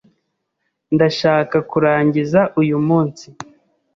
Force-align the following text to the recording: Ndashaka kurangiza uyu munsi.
Ndashaka 0.95 1.57
kurangiza 1.69 2.41
uyu 2.61 2.77
munsi. 2.87 3.27